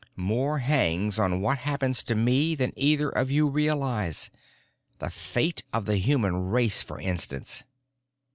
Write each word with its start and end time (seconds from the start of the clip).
More 0.15 0.57
hangs 0.57 1.19
on 1.19 1.41
what 1.41 1.59
happens 1.59 2.01
to 2.05 2.15
me 2.15 2.55
than 2.55 2.73
either 2.75 3.07
of 3.09 3.29
you 3.29 3.47
realize. 3.47 4.31
The 4.97 5.11
fate 5.11 5.61
of 5.71 5.85
the 5.85 5.97
human 5.97 6.47
race, 6.49 6.81
for 6.81 6.99
instance." 6.99 7.63